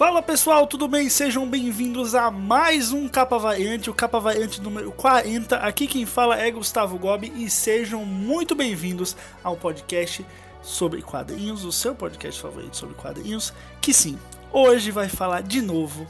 Fala 0.00 0.22
pessoal, 0.22 0.66
tudo 0.66 0.88
bem? 0.88 1.10
Sejam 1.10 1.46
bem-vindos 1.46 2.14
a 2.14 2.30
mais 2.30 2.90
um 2.90 3.06
Capa 3.06 3.38
Variante, 3.38 3.90
o 3.90 3.94
Capa 3.94 4.18
Variante 4.18 4.58
número 4.58 4.90
40. 4.92 5.56
Aqui 5.56 5.86
quem 5.86 6.06
fala 6.06 6.40
é 6.40 6.50
Gustavo 6.50 6.98
Gobi 6.98 7.30
e 7.36 7.50
sejam 7.50 8.02
muito 8.06 8.54
bem-vindos 8.54 9.14
ao 9.44 9.58
podcast 9.58 10.24
sobre 10.62 11.02
quadrinhos, 11.02 11.66
o 11.66 11.70
seu 11.70 11.94
podcast 11.94 12.40
favorito 12.40 12.78
sobre 12.78 12.94
quadrinhos, 12.94 13.52
que 13.78 13.92
sim, 13.92 14.18
hoje 14.50 14.90
vai 14.90 15.06
falar 15.06 15.42
de 15.42 15.60
novo 15.60 16.06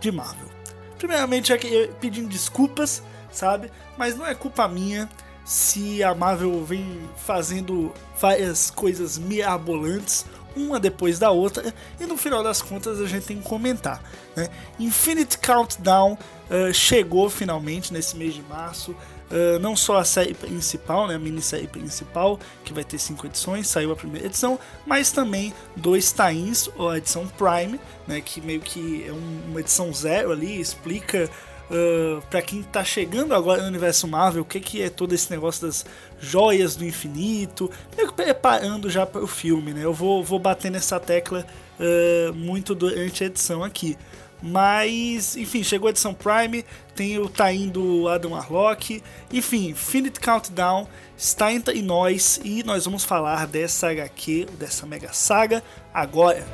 de 0.00 0.10
Marvel. 0.10 0.48
Primeiramente, 0.96 1.52
aqui 1.52 1.90
pedindo 2.00 2.30
desculpas, 2.30 3.02
sabe? 3.30 3.70
Mas 3.98 4.16
não 4.16 4.26
é 4.26 4.34
culpa 4.34 4.66
minha 4.66 5.06
se 5.44 6.02
a 6.02 6.14
Marvel 6.14 6.64
vem 6.64 6.98
fazendo 7.18 7.92
várias 8.18 8.70
coisas 8.70 9.18
mirabolantes 9.18 10.24
uma 10.56 10.78
depois 10.78 11.18
da 11.18 11.30
outra, 11.30 11.74
e 11.98 12.06
no 12.06 12.16
final 12.16 12.42
das 12.42 12.62
contas 12.62 13.00
a 13.00 13.06
gente 13.06 13.26
tem 13.26 13.38
que 13.38 13.48
comentar. 13.48 14.02
Né? 14.36 14.48
Infinite 14.78 15.38
Countdown 15.38 16.12
uh, 16.14 16.72
chegou 16.72 17.28
finalmente 17.30 17.92
nesse 17.92 18.16
mês 18.16 18.34
de 18.34 18.42
março. 18.42 18.94
Uh, 19.30 19.58
não 19.58 19.74
só 19.74 19.98
a 19.98 20.04
série 20.04 20.34
principal, 20.34 21.08
né, 21.08 21.14
a 21.14 21.18
minissérie 21.18 21.66
principal, 21.66 22.38
que 22.62 22.74
vai 22.74 22.84
ter 22.84 22.98
cinco 22.98 23.26
edições, 23.26 23.66
saiu 23.66 23.90
a 23.90 23.96
primeira 23.96 24.26
edição, 24.26 24.60
mas 24.86 25.10
também 25.10 25.52
dois 25.74 26.12
tains, 26.12 26.68
a 26.78 26.98
edição 26.98 27.26
Prime, 27.26 27.80
né, 28.06 28.20
que 28.20 28.40
meio 28.40 28.60
que 28.60 29.04
é 29.08 29.12
um, 29.12 29.40
uma 29.48 29.60
edição 29.60 29.92
zero 29.92 30.30
ali, 30.30 30.60
explica 30.60 31.30
uh, 31.70 32.22
para 32.30 32.42
quem 32.42 32.62
tá 32.62 32.84
chegando 32.84 33.34
agora 33.34 33.62
no 33.62 33.68
universo 33.68 34.06
Marvel, 34.06 34.42
o 34.42 34.44
que, 34.44 34.60
que 34.60 34.82
é 34.82 34.88
todo 34.88 35.14
esse 35.14 35.30
negócio 35.30 35.66
das 35.66 35.84
joias 36.20 36.76
do 36.76 36.84
infinito, 36.84 37.70
meio 37.96 38.08
que 38.08 38.14
preparando 38.14 38.90
já 38.90 39.06
para 39.06 39.22
o 39.22 39.26
filme, 39.26 39.72
né? 39.72 39.84
Eu 39.84 39.92
vou, 39.92 40.22
vou 40.22 40.38
bater 40.38 40.70
nessa 40.70 40.98
tecla 40.98 41.46
uh, 41.78 42.34
muito 42.34 42.74
durante 42.74 43.24
a 43.24 43.26
edição 43.26 43.62
aqui. 43.62 43.96
Mas, 44.42 45.38
enfim, 45.38 45.62
chegou 45.62 45.86
a 45.86 45.90
edição 45.90 46.12
Prime, 46.12 46.66
tem 46.94 47.18
o 47.18 47.30
Tain 47.30 47.68
do 47.68 48.08
Adam 48.08 48.34
Arlock, 48.34 49.02
enfim, 49.32 49.70
Infinite 49.70 50.20
Countdown 50.20 50.86
está 51.16 51.50
entre 51.50 51.80
nós 51.80 52.38
e 52.44 52.62
nós 52.62 52.84
vamos 52.84 53.04
falar 53.04 53.46
dessa 53.46 53.88
HQ, 53.88 54.48
dessa 54.58 54.84
mega 54.84 55.14
saga, 55.14 55.62
agora. 55.94 56.44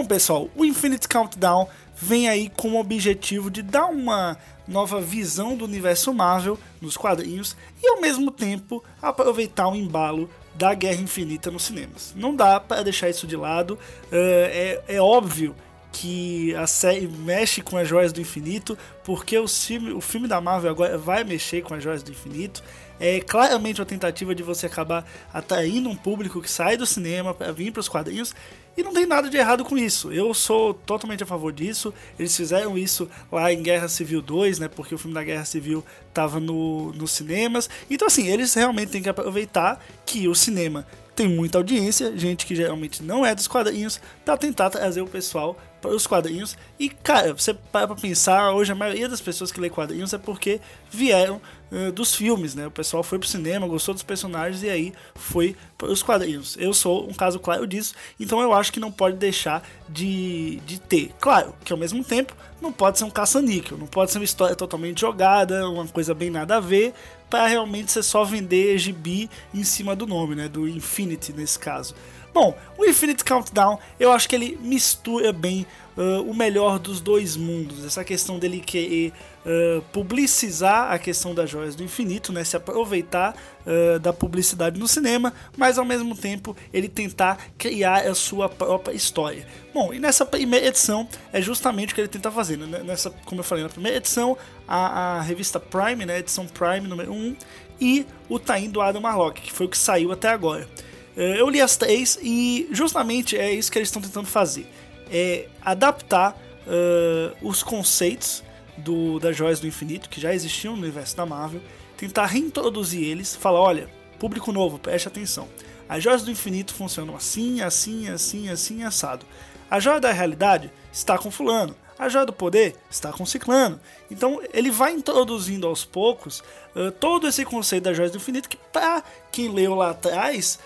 Bom, 0.00 0.06
pessoal, 0.06 0.48
o 0.56 0.64
Infinite 0.64 1.06
Countdown 1.06 1.68
vem 1.94 2.26
aí 2.26 2.48
com 2.48 2.70
o 2.70 2.80
objetivo 2.80 3.50
de 3.50 3.60
dar 3.60 3.84
uma 3.84 4.34
nova 4.66 4.98
visão 4.98 5.54
do 5.54 5.66
universo 5.66 6.14
Marvel 6.14 6.58
nos 6.80 6.96
quadrinhos 6.96 7.54
e 7.82 7.86
ao 7.86 8.00
mesmo 8.00 8.30
tempo 8.30 8.82
aproveitar 9.02 9.68
o 9.68 9.76
embalo 9.76 10.30
da 10.54 10.72
Guerra 10.72 11.02
Infinita 11.02 11.50
nos 11.50 11.64
cinemas. 11.64 12.14
Não 12.16 12.34
dá 12.34 12.58
para 12.58 12.82
deixar 12.82 13.10
isso 13.10 13.26
de 13.26 13.36
lado, 13.36 13.78
é, 14.10 14.80
é, 14.88 14.96
é 14.96 15.02
óbvio 15.02 15.54
que 15.92 16.54
a 16.54 16.66
série 16.66 17.06
mexe 17.06 17.60
com 17.60 17.76
as 17.76 17.86
joias 17.86 18.12
do 18.12 18.20
infinito, 18.20 18.78
porque 19.04 19.36
o 19.38 19.48
filme, 19.48 19.92
o 19.92 20.00
filme 20.00 20.28
da 20.28 20.40
Marvel 20.40 20.70
agora 20.70 20.96
vai 20.96 21.24
mexer 21.24 21.62
com 21.62 21.74
as 21.74 21.82
joias 21.82 22.02
do 22.02 22.10
infinito. 22.10 22.62
É 22.98 23.20
claramente 23.20 23.80
uma 23.80 23.86
tentativa 23.86 24.34
de 24.34 24.42
você 24.42 24.66
acabar 24.66 25.04
atraindo 25.32 25.88
um 25.88 25.96
público 25.96 26.40
que 26.40 26.50
sai 26.50 26.76
do 26.76 26.86
cinema 26.86 27.34
para 27.34 27.50
vir 27.50 27.72
para 27.72 27.80
os 27.80 27.88
quadrinhos 27.88 28.34
e 28.80 28.82
não 28.82 28.92
tem 28.92 29.06
nada 29.06 29.28
de 29.28 29.36
errado 29.36 29.64
com 29.64 29.76
isso. 29.76 30.10
Eu 30.12 30.32
sou 30.32 30.74
totalmente 30.74 31.22
a 31.22 31.26
favor 31.26 31.52
disso. 31.52 31.92
Eles 32.18 32.36
fizeram 32.36 32.76
isso 32.76 33.08
lá 33.30 33.52
em 33.52 33.62
Guerra 33.62 33.88
Civil 33.88 34.22
2, 34.22 34.58
né? 34.58 34.68
Porque 34.68 34.94
o 34.94 34.98
filme 34.98 35.14
da 35.14 35.22
Guerra 35.22 35.44
Civil 35.44 35.84
estava 36.08 36.40
no, 36.40 36.92
nos 36.92 37.12
cinemas. 37.12 37.68
Então, 37.88 38.06
assim, 38.06 38.26
eles 38.28 38.54
realmente 38.54 38.90
têm 38.90 39.02
que 39.02 39.08
aproveitar 39.08 39.84
que 40.04 40.26
o 40.26 40.34
cinema 40.34 40.86
tem 41.14 41.28
muita 41.28 41.58
audiência, 41.58 42.16
gente 42.16 42.46
que 42.46 42.56
geralmente 42.56 43.02
não 43.02 43.26
é 43.26 43.34
dos 43.34 43.46
quadrinhos, 43.46 44.00
para 44.24 44.38
tentar 44.38 44.70
trazer 44.70 45.02
o 45.02 45.06
pessoal 45.06 45.56
os 45.88 46.06
quadrinhos. 46.06 46.56
E, 46.78 46.88
cara, 46.88 47.32
você 47.32 47.54
para 47.54 47.86
pra 47.86 47.96
pensar, 47.96 48.52
hoje 48.52 48.72
a 48.72 48.74
maioria 48.74 49.08
das 49.08 49.20
pessoas 49.20 49.50
que 49.50 49.60
lê 49.60 49.70
quadrinhos 49.70 50.12
é 50.12 50.18
porque 50.18 50.60
vieram 50.90 51.40
uh, 51.70 51.92
dos 51.92 52.14
filmes, 52.14 52.54
né? 52.54 52.66
O 52.66 52.70
pessoal 52.70 53.02
foi 53.02 53.18
pro 53.18 53.28
cinema, 53.28 53.66
gostou 53.66 53.94
dos 53.94 54.02
personagens 54.02 54.62
e 54.62 54.68
aí 54.68 54.92
foi 55.14 55.56
os 55.82 56.02
quadrinhos. 56.02 56.56
Eu 56.58 56.74
sou 56.74 57.08
um 57.08 57.14
caso 57.14 57.38
claro 57.38 57.66
disso, 57.66 57.94
então 58.18 58.40
eu 58.40 58.52
acho 58.52 58.72
que 58.72 58.80
não 58.80 58.92
pode 58.92 59.16
deixar 59.16 59.66
de, 59.88 60.56
de 60.66 60.80
ter. 60.80 61.12
Claro 61.20 61.54
que 61.64 61.72
ao 61.72 61.78
mesmo 61.78 62.04
tempo 62.04 62.34
não 62.60 62.72
pode 62.72 62.98
ser 62.98 63.04
um 63.04 63.10
caça-níquel, 63.10 63.78
não 63.78 63.86
pode 63.86 64.10
ser 64.10 64.18
uma 64.18 64.24
história 64.24 64.54
totalmente 64.54 65.00
jogada, 65.00 65.68
uma 65.68 65.86
coisa 65.86 66.12
bem 66.12 66.30
nada 66.30 66.56
a 66.56 66.60
ver, 66.60 66.92
para 67.30 67.46
realmente 67.46 67.92
ser 67.92 68.02
só 68.02 68.24
vender 68.24 68.76
gibi 68.76 69.30
em 69.54 69.62
cima 69.62 69.94
do 69.94 70.06
nome, 70.06 70.34
né? 70.34 70.48
Do 70.48 70.68
Infinity 70.68 71.32
nesse 71.32 71.58
caso. 71.58 71.94
Bom, 72.32 72.56
o 72.78 72.84
Infinite 72.84 73.24
Countdown 73.24 73.78
eu 73.98 74.12
acho 74.12 74.28
que 74.28 74.34
ele 74.34 74.58
mistura 74.62 75.32
bem 75.32 75.66
uh, 75.96 76.22
o 76.22 76.34
melhor 76.34 76.78
dos 76.78 77.00
dois 77.00 77.36
mundos. 77.36 77.84
Essa 77.84 78.04
questão 78.04 78.38
dele 78.38 78.60
querer 78.60 79.12
uh, 79.44 79.82
publicizar 79.92 80.92
a 80.92 80.98
questão 80.98 81.34
das 81.34 81.50
joias 81.50 81.74
do 81.74 81.82
infinito, 81.82 82.32
né? 82.32 82.44
se 82.44 82.56
aproveitar 82.56 83.34
uh, 83.66 83.98
da 83.98 84.12
publicidade 84.12 84.78
no 84.78 84.86
cinema, 84.86 85.32
mas 85.56 85.78
ao 85.78 85.84
mesmo 85.84 86.16
tempo 86.16 86.56
ele 86.72 86.88
tentar 86.88 87.38
criar 87.58 88.06
a 88.06 88.14
sua 88.14 88.48
própria 88.48 88.94
história. 88.94 89.46
Bom, 89.74 89.92
e 89.92 89.98
nessa 89.98 90.24
primeira 90.24 90.66
edição 90.66 91.08
é 91.32 91.42
justamente 91.42 91.92
o 91.92 91.94
que 91.94 92.00
ele 92.00 92.08
tenta 92.08 92.30
fazer. 92.30 92.56
Né? 92.56 92.82
Nessa, 92.84 93.10
como 93.24 93.40
eu 93.40 93.44
falei, 93.44 93.64
na 93.64 93.70
primeira 93.70 93.98
edição, 93.98 94.36
a, 94.66 95.18
a 95.18 95.20
revista 95.20 95.58
Prime, 95.58 96.06
né? 96.06 96.18
edição 96.18 96.46
Prime 96.46 96.86
número 96.86 97.12
1, 97.12 97.36
e 97.80 98.06
o 98.28 98.38
Tain 98.38 98.68
do 98.68 98.80
Adam 98.80 99.00
Marlock, 99.00 99.40
que 99.40 99.52
foi 99.52 99.66
o 99.66 99.68
que 99.68 99.78
saiu 99.78 100.12
até 100.12 100.28
agora. 100.28 100.68
É, 101.16 101.40
eu 101.40 101.48
li 101.48 101.60
as 101.60 101.76
três 101.76 102.18
e 102.22 102.68
justamente 102.70 103.36
é 103.36 103.52
isso 103.52 103.70
que 103.70 103.78
eles 103.78 103.88
estão 103.88 104.02
tentando 104.02 104.26
fazer. 104.26 104.66
É 105.10 105.48
adaptar 105.60 106.36
uh, 106.66 107.36
os 107.46 107.62
conceitos 107.62 108.44
do, 108.76 109.18
das 109.18 109.36
joias 109.36 109.60
do 109.60 109.66
infinito, 109.66 110.08
que 110.08 110.20
já 110.20 110.32
existiam 110.34 110.74
no 110.74 110.82
universo 110.82 111.16
da 111.16 111.26
Marvel, 111.26 111.60
tentar 111.96 112.26
reintroduzir 112.26 113.02
eles, 113.02 113.34
falar, 113.34 113.60
olha, 113.60 113.90
público 114.18 114.52
novo, 114.52 114.78
preste 114.78 115.08
atenção. 115.08 115.48
As 115.88 116.02
joias 116.02 116.22
do 116.22 116.30
infinito 116.30 116.72
funcionam 116.72 117.16
assim, 117.16 117.60
assim, 117.60 118.08
assim, 118.08 118.48
assim, 118.48 118.84
assado. 118.84 119.26
A 119.70 119.80
joia 119.80 120.00
da 120.00 120.12
realidade 120.12 120.70
está 120.92 121.18
com 121.18 121.30
fulano. 121.30 121.74
A 121.98 122.08
joia 122.08 122.24
do 122.24 122.32
poder 122.32 122.76
está 122.90 123.12
com 123.12 123.26
ciclano. 123.26 123.78
Então 124.10 124.40
ele 124.54 124.70
vai 124.70 124.92
introduzindo 124.92 125.66
aos 125.66 125.84
poucos 125.84 126.42
uh, 126.74 126.90
todo 126.92 127.28
esse 127.28 127.44
conceito 127.44 127.84
das 127.84 127.96
joias 127.96 128.12
do 128.12 128.16
infinito 128.16 128.48
que 128.48 128.56
para 128.72 129.02
quem 129.30 129.48
leu 129.48 129.74
lá 129.74 129.90
atrás 129.90 130.58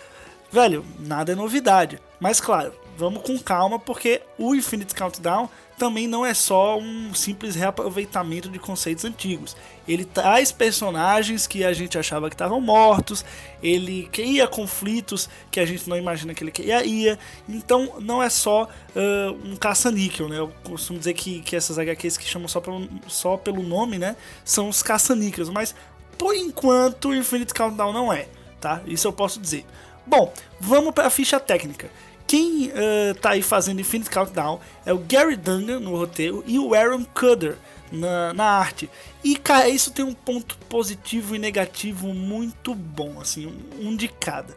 Velho, 0.55 0.85
nada 1.01 1.33
é 1.33 1.35
novidade. 1.35 1.99
Mas 2.21 2.41
claro, 2.41 2.73
vamos 2.97 3.25
com 3.25 3.37
calma 3.37 3.77
porque 3.77 4.23
o 4.39 4.55
Infinite 4.55 4.95
Countdown 4.95 5.51
também 5.77 6.07
não 6.07 6.25
é 6.25 6.33
só 6.33 6.79
um 6.79 7.13
simples 7.13 7.57
reaproveitamento 7.57 8.49
de 8.49 8.61
conceitos 8.61 9.05
antigos. 9.05 9.57
Ele 9.89 10.05
traz 10.05 10.53
personagens 10.53 11.49
que 11.49 11.65
a 11.65 11.73
gente 11.73 11.99
achava 11.99 12.29
que 12.29 12.37
estavam 12.37 12.61
mortos, 12.61 13.25
ele 13.61 14.09
cria 14.13 14.47
conflitos 14.47 15.29
que 15.51 15.59
a 15.59 15.67
gente 15.67 15.91
não 15.91 15.97
imagina 15.97 16.33
que 16.33 16.45
ele 16.45 16.53
criaria. 16.53 17.19
Então 17.49 17.97
não 17.99 18.23
é 18.23 18.31
só 18.31 18.63
uh, 18.63 19.33
um 19.45 19.57
caça-níquel, 19.57 20.29
né? 20.29 20.39
Eu 20.39 20.53
costumo 20.63 21.01
dizer 21.01 21.15
que, 21.15 21.41
que 21.41 21.57
essas 21.57 21.81
HQs 21.81 22.17
que 22.17 22.29
chamam 22.29 22.47
só 22.47 22.61
pelo, 22.61 22.89
só 23.09 23.37
pelo 23.37 23.61
nome, 23.61 23.99
né? 23.99 24.15
São 24.45 24.69
os 24.69 24.85
caça-níqueis, 24.85 25.49
mas 25.49 25.75
por 26.17 26.33
enquanto 26.33 27.09
o 27.09 27.15
Infinite 27.15 27.53
Countdown 27.53 27.93
não 27.93 28.13
é, 28.13 28.29
tá? 28.65 28.81
Isso 28.87 29.07
eu 29.07 29.13
posso 29.13 29.39
dizer. 29.39 29.67
Bom, 30.07 30.33
vamos 30.59 30.95
para 30.95 31.07
a 31.07 31.11
ficha 31.11 31.39
técnica. 31.39 31.91
Quem 32.27 32.69
uh, 32.69 33.15
tá 33.21 33.33
aí 33.33 33.43
fazendo 33.43 33.83
Infinite 33.83 34.09
Countdown 34.09 34.59
é 34.87 34.93
o 34.95 34.99
Gary 34.99 35.37
Dungan 35.37 35.81
no 35.81 35.95
roteiro 35.95 36.43
e 36.47 36.59
o 36.59 36.75
Aaron 36.75 37.05
Cutter 37.05 37.59
na, 37.93 38.33
na 38.33 38.45
arte. 38.45 38.89
E 39.23 39.37
cara, 39.37 39.69
isso 39.69 39.93
tem 39.93 40.03
um 40.03 40.15
ponto 40.15 40.57
positivo 40.71 41.37
e 41.37 41.39
negativo 41.39 42.15
muito 42.15 42.75
bom, 42.75 43.21
assim, 43.21 43.47
um, 43.47 43.89
um 43.89 43.97
de 43.97 44.09
cada. 44.09 44.57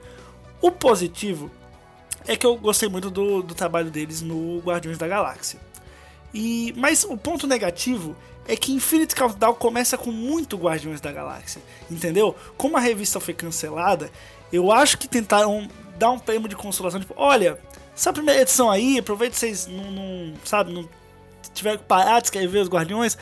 O 0.62 0.71
positivo 0.71 1.51
é 2.25 2.38
que 2.38 2.45
eu 2.45 2.56
gostei 2.56 2.88
muito 2.88 3.10
do, 3.10 3.44
do 3.44 3.53
trabalho 3.53 3.92
deles 3.92 4.21
no 4.21 4.60
Guardiões 4.60 4.98
da 4.98 5.07
Galáxia. 5.07 5.60
E, 6.33 6.74
mas 6.77 7.03
o 7.03 7.18
ponto 7.18 7.45
negativo 7.45 8.15
é 8.48 8.56
que 8.56 8.72
Infinite 8.72 9.16
Countdown 9.16 9.54
começa 9.56 9.98
com 9.98 10.12
muito 10.12 10.58
Guardiões 10.58 11.02
da 11.02 11.12
Galáxia, 11.12 11.62
entendeu? 11.92 12.36
Como 12.56 12.78
a 12.78 12.80
revista 12.80 13.20
foi 13.20 13.34
cancelada, 13.34 14.10
eu 14.52 14.72
acho 14.72 14.98
que 14.98 15.08
tentaram 15.08 15.68
dar 15.98 16.12
um 16.12 16.20
prêmio 16.20 16.48
de 16.48 16.56
consolação, 16.56 17.00
tipo, 17.00 17.14
olha, 17.18 17.60
essa 17.96 18.14
primeira 18.14 18.42
edição 18.42 18.70
aí, 18.70 19.00
aproveita 19.00 19.36
vocês 19.36 19.68
não, 19.68 19.92
não 19.92 20.34
sabe, 20.46 20.72
não 20.72 20.88
tiveram 21.54 21.78
que 21.78 21.84
parar 21.84 22.20
de 22.20 22.28
escrever 22.28 22.60
os 22.60 22.70
Guardiões, 22.70 23.18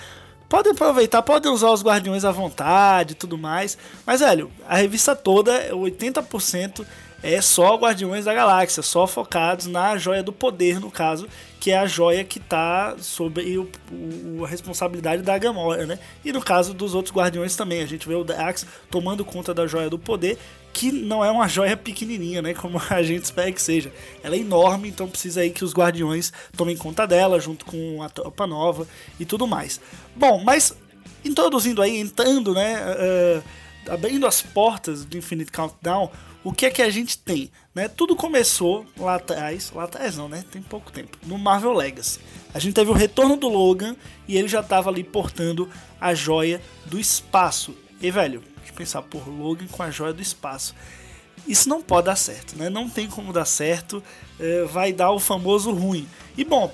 podem 0.49 0.73
aproveitar, 0.73 1.21
podem 1.21 1.51
usar 1.51 1.71
os 1.71 1.81
Guardiões 1.81 2.25
à 2.25 2.31
vontade 2.31 3.13
e 3.13 3.15
tudo 3.15 3.37
mais. 3.37 3.77
Mas, 4.05 4.19
velho, 4.19 4.51
a 4.67 4.75
revista 4.75 5.15
toda, 5.15 5.69
80% 5.71 6.85
é 7.25 7.41
só 7.41 7.75
Guardiões 7.75 8.25
da 8.25 8.33
Galáxia, 8.35 8.83
só 8.83 9.07
focados 9.07 9.65
na 9.65 9.97
joia 9.97 10.21
do 10.21 10.31
poder, 10.31 10.79
no 10.79 10.91
caso, 10.91 11.27
que 11.59 11.71
é 11.71 11.77
a 11.77 11.87
joia 11.87 12.23
que 12.23 12.37
está 12.37 12.95
sob 12.99 13.41
o, 13.57 13.67
o, 13.91 14.45
a 14.45 14.47
responsabilidade 14.47 15.23
da 15.23 15.35
Gamora, 15.35 15.87
né? 15.87 15.97
E 16.23 16.31
no 16.31 16.39
caso 16.39 16.71
dos 16.71 16.93
outros 16.93 17.15
Guardiões 17.15 17.55
também, 17.55 17.81
a 17.81 17.85
gente 17.87 18.07
vê 18.07 18.13
o 18.13 18.23
Drax 18.23 18.67
tomando 18.91 19.25
conta 19.25 19.55
da 19.55 19.65
joia 19.65 19.89
do 19.89 19.97
poder, 19.97 20.37
que 20.71 20.91
não 20.91 21.25
é 21.25 21.31
uma 21.31 21.47
joia 21.47 21.75
pequenininha, 21.75 22.43
né? 22.43 22.53
Como 22.53 22.79
a 22.91 23.01
gente 23.01 23.23
espera 23.23 23.51
que 23.51 23.61
seja. 23.61 23.91
Ela 24.23 24.35
é 24.35 24.39
enorme, 24.39 24.89
então 24.89 25.07
precisa 25.07 25.41
aí 25.41 25.49
que 25.49 25.65
os 25.65 25.73
Guardiões 25.73 26.31
tomem 26.55 26.77
conta 26.77 27.07
dela, 27.07 27.39
junto 27.39 27.65
com 27.65 28.03
a 28.03 28.09
tropa 28.09 28.45
nova 28.45 28.87
e 29.19 29.25
tudo 29.25 29.47
mais. 29.47 29.81
Bom, 30.15 30.43
mas 30.43 30.77
introduzindo 31.23 31.81
aí, 31.81 31.97
entrando, 31.99 32.53
né? 32.53 32.77
Uh, 32.85 33.64
abrindo 33.89 34.25
as 34.25 34.41
portas 34.41 35.05
do 35.05 35.17
Infinite 35.17 35.51
Countdown, 35.51 36.11
o 36.43 36.53
que 36.53 36.67
é 36.67 36.69
que 36.69 36.81
a 36.81 36.89
gente 36.89 37.17
tem? 37.17 37.51
Né? 37.73 37.87
Tudo 37.87 38.15
começou 38.15 38.85
lá 38.97 39.15
atrás, 39.15 39.71
lá 39.73 39.85
atrás 39.85 40.15
não, 40.15 40.29
né? 40.29 40.43
Tem 40.51 40.61
pouco 40.61 40.91
tempo, 40.91 41.17
no 41.23 41.37
Marvel 41.37 41.73
Legacy. 41.73 42.19
A 42.53 42.59
gente 42.59 42.75
teve 42.75 42.91
o 42.91 42.93
retorno 42.93 43.35
do 43.35 43.49
Logan 43.49 43.95
e 44.27 44.37
ele 44.37 44.47
já 44.47 44.59
estava 44.59 44.89
ali 44.89 45.03
portando 45.03 45.69
a 45.99 46.13
joia 46.13 46.61
do 46.85 46.99
espaço. 46.99 47.75
E 47.99 48.11
velho, 48.11 48.43
deixa 48.57 48.71
eu 48.71 48.75
pensar, 48.75 49.01
por 49.01 49.27
Logan 49.27 49.65
com 49.67 49.81
a 49.81 49.89
joia 49.89 50.13
do 50.13 50.21
espaço. 50.21 50.75
Isso 51.47 51.69
não 51.69 51.81
pode 51.81 52.05
dar 52.05 52.15
certo, 52.15 52.57
né? 52.57 52.69
Não 52.69 52.89
tem 52.89 53.07
como 53.07 53.33
dar 53.33 53.45
certo, 53.45 54.01
é, 54.39 54.63
vai 54.65 54.93
dar 54.93 55.11
o 55.11 55.19
famoso 55.19 55.71
ruim. 55.71 56.07
E 56.37 56.43
bom, 56.43 56.73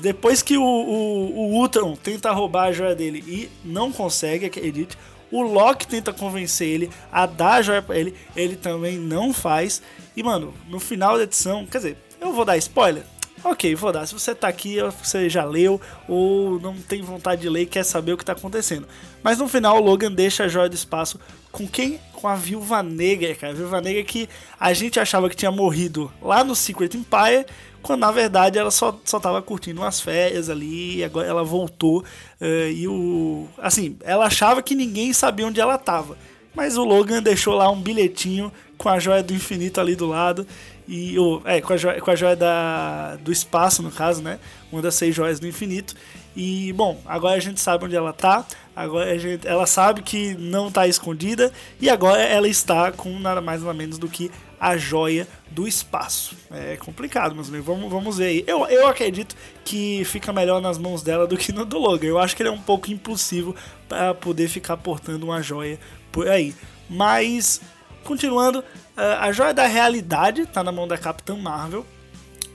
depois 0.00 0.42
que 0.42 0.56
o, 0.56 0.62
o, 0.62 1.30
o 1.30 1.60
Ultron 1.60 1.96
tenta 1.96 2.30
roubar 2.30 2.68
a 2.68 2.72
joia 2.72 2.94
dele 2.94 3.22
e 3.26 3.48
não 3.64 3.92
consegue, 3.92 4.46
acredite, 4.46 4.96
o 5.32 5.42
Loki 5.42 5.86
tenta 5.86 6.12
convencer 6.12 6.68
ele 6.68 6.90
a 7.10 7.26
dar 7.26 7.54
a 7.54 7.62
joia 7.62 7.82
pra 7.82 7.96
ele, 7.96 8.14
ele 8.36 8.54
também 8.54 8.98
não 8.98 9.32
faz. 9.32 9.82
E, 10.14 10.22
mano, 10.22 10.54
no 10.68 10.78
final 10.78 11.16
da 11.16 11.24
edição, 11.24 11.66
quer 11.66 11.78
dizer, 11.78 11.96
eu 12.20 12.32
vou 12.32 12.44
dar 12.44 12.56
spoiler? 12.58 13.02
Ok, 13.44 13.74
vou 13.74 13.90
dar. 13.90 14.06
Se 14.06 14.14
você 14.14 14.36
tá 14.36 14.46
aqui, 14.46 14.76
você 15.02 15.28
já 15.28 15.44
leu 15.44 15.80
ou 16.06 16.60
não 16.60 16.76
tem 16.76 17.02
vontade 17.02 17.40
de 17.40 17.48
ler 17.48 17.62
e 17.62 17.66
quer 17.66 17.82
saber 17.82 18.12
o 18.12 18.16
que 18.16 18.24
tá 18.24 18.32
acontecendo. 18.32 18.86
Mas 19.20 19.38
no 19.38 19.48
final, 19.48 19.78
o 19.78 19.84
Logan 19.84 20.12
deixa 20.12 20.44
a 20.44 20.48
joia 20.48 20.68
do 20.68 20.76
espaço 20.76 21.18
com 21.50 21.66
quem? 21.66 21.98
Com 22.12 22.28
a 22.28 22.36
Viúva 22.36 22.84
Negra, 22.84 23.34
cara. 23.34 23.52
A 23.52 23.56
Viúva 23.56 23.80
Negra 23.80 24.04
que 24.04 24.28
a 24.60 24.72
gente 24.72 25.00
achava 25.00 25.28
que 25.28 25.34
tinha 25.34 25.50
morrido 25.50 26.12
lá 26.22 26.44
no 26.44 26.54
Secret 26.54 26.94
Empire 26.94 27.44
quando 27.82 28.00
na 28.00 28.12
verdade 28.12 28.58
ela 28.58 28.70
só, 28.70 28.98
só 29.04 29.18
tava 29.18 29.42
curtindo 29.42 29.80
umas 29.80 30.00
férias 30.00 30.48
ali, 30.48 31.02
agora 31.02 31.26
ela 31.26 31.44
voltou, 31.44 32.00
uh, 32.40 32.70
e 32.70 32.86
o... 32.86 33.46
assim, 33.58 33.96
ela 34.02 34.26
achava 34.26 34.62
que 34.62 34.74
ninguém 34.74 35.12
sabia 35.12 35.46
onde 35.46 35.60
ela 35.60 35.76
tava, 35.76 36.16
mas 36.54 36.76
o 36.76 36.84
Logan 36.84 37.22
deixou 37.22 37.54
lá 37.54 37.70
um 37.70 37.80
bilhetinho 37.80 38.52
com 38.78 38.88
a 38.88 38.98
joia 38.98 39.22
do 39.22 39.34
infinito 39.34 39.80
ali 39.80 39.94
do 39.94 40.06
lado, 40.06 40.46
e 40.86 41.18
oh, 41.18 41.40
é, 41.44 41.60
com 41.60 41.72
a 41.72 41.76
joia, 41.76 42.00
com 42.00 42.10
a 42.10 42.16
joia 42.16 42.36
da, 42.36 43.16
do 43.16 43.32
espaço, 43.32 43.82
no 43.82 43.90
caso, 43.90 44.22
né, 44.22 44.38
uma 44.70 44.80
das 44.80 44.94
seis 44.94 45.14
joias 45.14 45.40
do 45.40 45.46
infinito, 45.46 45.94
e 46.34 46.72
bom, 46.72 47.00
agora 47.04 47.36
a 47.36 47.40
gente 47.40 47.60
sabe 47.60 47.84
onde 47.84 47.96
ela 47.96 48.12
tá. 48.12 48.46
Agora 48.74 49.18
gente, 49.18 49.46
ela 49.46 49.66
sabe 49.66 50.00
que 50.02 50.34
não 50.34 50.70
tá 50.70 50.86
escondida 50.86 51.52
e 51.78 51.90
agora 51.90 52.22
ela 52.22 52.48
está 52.48 52.90
com 52.90 53.18
nada 53.18 53.40
mais 53.40 53.62
nada 53.62 53.74
menos 53.74 53.98
do 53.98 54.08
que 54.08 54.30
a 54.58 54.76
joia 54.76 55.26
do 55.50 55.66
espaço. 55.66 56.36
É 56.50 56.76
complicado, 56.76 57.34
mas 57.34 57.48
vamos, 57.48 57.90
vamos 57.90 58.16
ver 58.16 58.26
aí. 58.26 58.44
Eu, 58.46 58.64
eu 58.66 58.86
acredito 58.86 59.36
que 59.64 60.04
fica 60.04 60.32
melhor 60.32 60.62
nas 60.62 60.78
mãos 60.78 61.02
dela 61.02 61.26
do 61.26 61.36
que 61.36 61.52
no 61.52 61.64
do 61.64 61.78
Logan. 61.78 62.06
Eu 62.06 62.18
acho 62.18 62.34
que 62.34 62.42
ele 62.42 62.48
é 62.48 62.52
um 62.52 62.62
pouco 62.62 62.90
impulsivo 62.90 63.54
para 63.88 64.14
poder 64.14 64.48
ficar 64.48 64.76
portando 64.76 65.26
uma 65.26 65.42
joia 65.42 65.78
por 66.12 66.28
aí. 66.28 66.54
Mas, 66.88 67.60
continuando, 68.04 68.62
a 68.96 69.32
joia 69.32 69.52
da 69.52 69.66
realidade 69.66 70.46
tá 70.46 70.62
na 70.62 70.70
mão 70.70 70.86
da 70.86 70.96
Capitã 70.96 71.36
Marvel. 71.36 71.84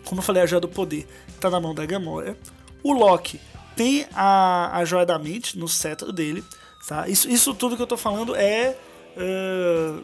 Como 0.05 0.21
eu 0.21 0.23
falei, 0.23 0.41
a 0.41 0.45
joia 0.45 0.61
do 0.61 0.69
poder 0.69 1.05
tá 1.41 1.49
na 1.49 1.59
mão 1.59 1.75
da 1.75 1.85
Gamora. 1.85 2.37
O 2.81 2.93
Loki 2.93 3.39
tem 3.77 4.05
a, 4.13 4.77
a 4.77 4.83
joia 4.83 5.05
da 5.05 5.17
mente 5.17 5.57
no 5.57 5.67
cetro 5.67 6.11
dele. 6.11 6.43
Tá? 6.87 7.07
Isso, 7.07 7.29
isso 7.29 7.53
tudo 7.53 7.75
que 7.75 7.81
eu 7.81 7.87
tô 7.87 7.97
falando 7.97 8.35
é. 8.35 8.75
Uh, 9.15 10.03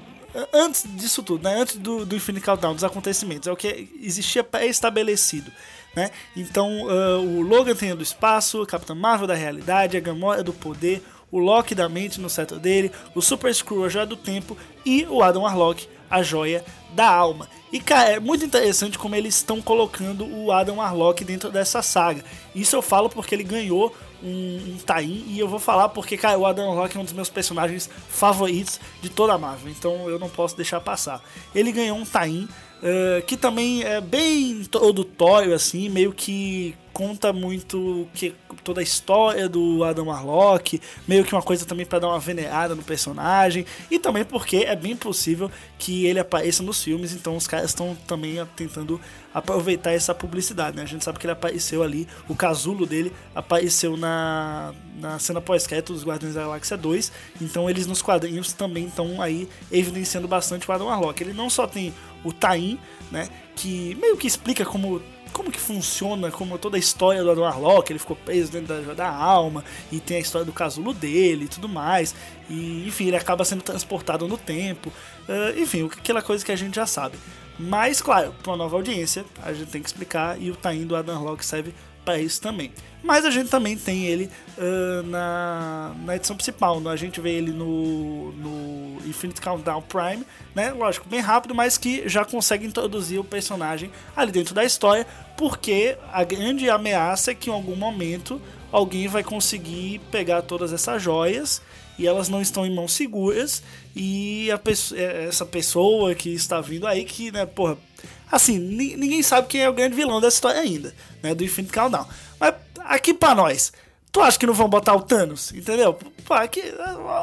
antes 0.52 0.86
disso 0.96 1.22
tudo, 1.22 1.44
né? 1.44 1.56
Antes 1.60 1.78
do, 1.78 2.06
do 2.06 2.16
Infinite 2.16 2.44
Countdown, 2.44 2.74
dos 2.74 2.84
acontecimentos, 2.84 3.48
é 3.48 3.52
o 3.52 3.56
que 3.56 3.90
existia 4.02 4.44
pré-estabelecido. 4.44 5.52
Né? 5.96 6.10
Então 6.36 6.88
uh, 6.88 7.20
o 7.20 7.42
Logan 7.42 7.76
tem 7.76 7.92
a 7.92 7.96
do 7.96 8.02
espaço, 8.02 8.62
o 8.62 8.66
Capitão 8.66 8.96
Marvel 8.96 9.28
da 9.28 9.36
realidade, 9.36 9.96
a 9.96 10.00
Gamora 10.00 10.44
do 10.44 10.52
poder, 10.52 11.04
o 11.32 11.38
Loki 11.38 11.76
da 11.76 11.88
mente 11.88 12.20
no 12.20 12.30
setor 12.30 12.60
dele, 12.60 12.92
o 13.14 13.22
Super 13.22 13.54
Screw 13.54 13.86
a 13.86 13.90
joia 13.90 14.06
do 14.06 14.16
tempo 14.16 14.58
e 14.84 15.06
o 15.06 15.22
Adam 15.22 15.44
Warlock 15.44 15.88
a 16.14 16.22
joia 16.22 16.64
da 16.92 17.10
alma. 17.10 17.50
E 17.72 17.80
cara, 17.80 18.12
é 18.12 18.20
muito 18.20 18.46
interessante 18.46 19.00
como 19.00 19.16
eles 19.16 19.36
estão 19.36 19.60
colocando 19.60 20.28
o 20.28 20.52
Adam 20.52 20.78
Warlock 20.78 21.26
dentro 21.26 21.50
dessa 21.50 21.82
saga. 21.82 22.24
Isso 22.54 22.76
eu 22.76 22.84
falo 22.84 23.10
porque 23.10 23.34
ele 23.34 23.44
ganhou 23.44 23.92
um, 24.24 24.76
um 24.76 24.78
Tain 24.86 25.24
e 25.28 25.40
eu 25.40 25.48
vou 25.48 25.60
falar 25.60 25.90
porque, 25.90 26.16
cara, 26.16 26.38
o 26.38 26.46
Adam 26.46 26.68
Warlock 26.68 26.96
é 26.96 27.00
um 27.00 27.04
dos 27.04 27.14
meus 27.14 27.32
personagens 27.32 27.90
favoritos 28.08 28.80
de 29.02 29.10
toda 29.10 29.34
a 29.34 29.40
Marvel, 29.40 29.72
então 29.72 30.08
eu 30.08 30.20
não 30.20 30.30
posso 30.30 30.56
deixar 30.56 30.80
passar. 30.82 31.20
Ele 31.56 31.72
ganhou 31.72 31.98
um 31.98 32.06
Tain 32.06 32.44
uh, 32.44 33.26
que 33.26 33.36
também 33.36 33.84
é 33.84 34.00
bem 34.00 34.52
introdutório, 34.52 35.56
assim, 35.56 35.90
meio 35.90 36.14
que 36.14 36.76
conta 36.94 37.34
muito 37.34 38.08
que 38.14 38.36
toda 38.64 38.80
a 38.80 38.84
história 38.84 39.48
do 39.50 39.84
Adam 39.84 40.08
Warlock, 40.08 40.82
meio 41.08 41.24
que 41.24 41.34
uma 41.34 41.42
coisa 41.42 41.66
também 41.66 41.86
para 41.86 42.00
dar 42.00 42.08
uma 42.08 42.20
venerada 42.20 42.76
no 42.76 42.84
personagem, 42.84 43.66
e 43.92 44.00
também 44.00 44.24
porque 44.24 44.58
é 44.58 44.76
bem 44.76 44.96
possível 44.96 45.52
que 45.78 46.06
ele 46.06 46.20
apareça 46.20 46.64
nos 46.64 46.82
filmes, 46.84 47.14
então 47.14 47.36
os 47.36 47.46
caras 47.46 47.70
estão 47.70 47.96
também 48.08 48.44
tentando 48.56 49.00
aproveitar 49.34 49.92
essa 49.92 50.14
publicidade, 50.14 50.78
né? 50.78 50.84
A 50.84 50.86
gente 50.86 51.04
sabe 51.04 51.20
que 51.20 51.26
ele 51.26 51.34
apareceu 51.34 51.84
ali, 51.84 52.08
o 52.30 52.36
casulo 52.36 52.86
dele 52.86 53.12
apareceu 53.34 53.98
na, 53.98 54.74
na 55.00 55.20
cena 55.20 55.42
pós-crédito 55.42 55.94
dos 55.94 56.06
Guardiões 56.06 56.36
da 56.36 56.42
Galáxia 56.42 56.78
2, 56.78 57.12
então 57.42 57.70
eles 57.70 57.88
nos 57.88 58.02
quadrinhos 58.02 58.54
também 58.54 58.86
estão 58.86 59.22
aí 59.22 59.50
evidenciando 59.72 60.28
bastante 60.28 60.70
o 60.70 60.74
Adam 60.74 60.88
Warlock. 60.88 61.22
Ele 61.22 61.34
não 61.34 61.50
só 61.50 61.68
tem 61.68 61.94
o 62.24 62.32
Tain, 62.32 62.80
né, 63.12 63.28
que 63.56 63.96
meio 63.96 64.16
que 64.16 64.28
explica 64.28 64.66
como 64.66 65.02
como 65.34 65.52
que 65.52 65.60
funciona, 65.60 66.32
como 66.32 66.58
toda 66.58 66.78
a 66.78 66.80
história 66.80 67.24
do 67.24 67.42
Warlock, 67.42 67.92
ele 67.92 68.00
ficou 68.00 68.16
preso 68.16 68.52
dentro 68.52 68.82
da, 68.84 68.94
da 68.94 69.10
alma, 69.10 69.66
e 69.92 70.00
tem 70.00 70.18
a 70.18 70.20
história 70.20 70.46
do 70.46 70.54
casulo 70.54 70.94
dele 70.94 71.46
e 71.46 71.48
tudo 71.48 71.68
mais, 71.68 72.16
e 72.50 72.88
enfim, 72.88 73.08
ele 73.08 73.18
acaba 73.18 73.44
sendo 73.44 73.64
transportado 73.64 74.28
no 74.28 74.38
tempo, 74.38 74.90
uh, 75.28 75.60
enfim, 75.60 75.86
aquela 75.86 76.22
coisa 76.22 76.46
que 76.46 76.52
a 76.52 76.56
gente 76.56 76.76
já 76.76 76.86
sabe. 76.86 77.18
Mas, 77.60 78.02
claro, 78.02 78.34
para 78.42 78.52
uma 78.52 78.58
nova 78.58 78.76
audiência, 78.76 79.26
a 79.42 79.54
gente 79.54 79.70
tem 79.70 79.82
que 79.82 79.88
explicar, 79.88 80.42
e 80.42 80.50
o 80.50 80.56
Taim 80.56 80.86
do 80.86 80.96
Adam 80.96 81.16
Warlock 81.16 81.46
serve 81.46 81.74
para 82.04 82.20
isso 82.20 82.42
também. 82.42 82.72
Mas 83.04 83.26
a 83.26 83.32
gente 83.32 83.50
também 83.50 83.78
tem 83.78 84.06
ele 84.06 84.30
uh, 84.58 85.04
na, 85.04 85.94
na 86.06 86.16
edição 86.16 86.36
principal. 86.36 86.80
Né? 86.80 86.90
A 86.90 86.96
gente 86.96 87.20
vê 87.20 87.32
ele 87.32 87.52
no, 87.52 88.32
no 88.32 88.98
Infinite 89.06 89.42
Countdown 89.42 89.82
Prime, 89.82 90.26
né? 90.56 90.72
Lógico, 90.72 91.08
bem 91.10 91.20
rápido, 91.20 91.54
mas 91.54 91.78
que 91.78 92.08
já 92.08 92.24
consegue 92.24 92.66
introduzir 92.66 93.20
o 93.20 93.24
personagem 93.24 93.92
ali 94.16 94.32
dentro 94.32 94.56
da 94.56 94.64
história, 94.64 95.06
porque 95.36 95.98
a 96.12 96.24
grande 96.24 96.70
ameaça 96.70 97.32
é 97.32 97.36
que 97.36 97.50
em 97.50 97.54
algum 97.54 97.76
momento 97.76 98.42
alguém 98.72 99.08
vai 99.08 99.24
conseguir 99.24 100.00
pegar 100.10 100.42
todas 100.42 100.72
essas 100.72 101.02
joias 101.02 101.62
e 101.98 102.08
elas 102.08 102.30
não 102.30 102.42
estão 102.42 102.66
em 102.66 102.74
mãos 102.74 102.94
seguras 102.94 103.62
e 103.96 104.50
pessoa, 104.64 105.00
essa 105.00 105.46
pessoa 105.46 106.16
que 106.16 106.30
está 106.30 106.60
vindo 106.62 106.88
aí 106.88 107.04
que, 107.06 107.32
né, 107.32 107.46
porra, 107.46 107.78
assim, 108.32 108.58
ninguém 108.58 109.22
sabe 109.22 109.48
quem 109.48 109.62
é 109.62 109.70
o 109.70 109.74
grande 109.74 109.96
vilão 109.96 110.20
dessa 110.20 110.38
história 110.38 110.62
ainda, 110.62 110.94
né, 111.22 111.36
do 111.36 111.44
Infinite 111.44 111.74
Countdown. 111.74 112.08
Mas 112.40 112.56
aqui 112.80 113.14
para 113.14 113.36
nós, 113.36 113.72
tu 114.14 114.22
acha 114.22 114.38
que 114.38 114.46
não 114.46 114.54
vão 114.54 114.70
botar 114.70 114.94
o 114.94 115.02
Thanos, 115.02 115.52
entendeu? 115.52 115.98
Pô, 116.26 116.36
aqui, 116.36 116.62